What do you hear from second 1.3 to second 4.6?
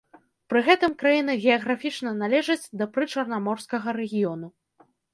геаграфічна належыць да прычарнаморскага рэгіёну.